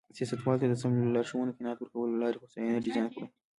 سیاستوالو 0.17 0.61
ته 0.61 0.67
د 0.69 0.73
سمو 0.81 1.13
لارښوونو 1.15 1.55
قناعت 1.57 1.77
ورکولو 1.79 2.11
له 2.15 2.19
لارې 2.21 2.41
هوساینه 2.41 2.83
ډیزاین 2.85 3.07
کړو. 3.13 3.25